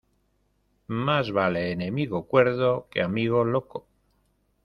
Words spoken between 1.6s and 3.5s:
enemigo cuerdo que amigo